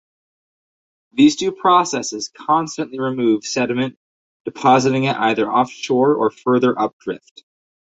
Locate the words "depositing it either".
4.45-5.47